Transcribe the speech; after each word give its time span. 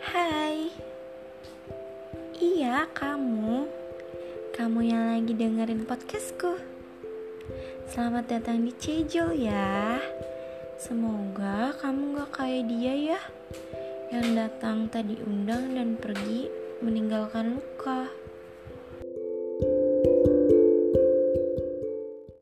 Hai. 0.00 0.72
Iya 2.40 2.88
kamu. 2.96 3.68
Kamu 4.56 4.80
yang 4.80 5.12
lagi 5.12 5.36
dengerin 5.36 5.84
podcastku. 5.84 6.56
Selamat 7.84 8.32
datang 8.32 8.64
di 8.64 8.72
Cejol 8.80 9.36
ya. 9.36 10.00
Semoga 10.80 11.76
kamu 11.84 12.16
gak 12.16 12.32
kayak 12.32 12.64
dia 12.72 13.12
ya. 13.12 13.20
Yang 14.08 14.40
datang 14.40 14.88
tadi 14.88 15.20
undang 15.20 15.76
dan 15.76 16.00
pergi 16.00 16.48
meninggalkan 16.80 17.60
luka 17.60 18.08